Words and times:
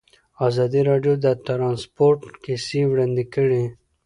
ازادي 0.47 0.81
راډیو 0.89 1.13
د 1.25 1.27
ترانسپورټ 1.47 2.21
کیسې 2.43 2.81
وړاندې 2.87 3.23
کړي. 3.33 3.63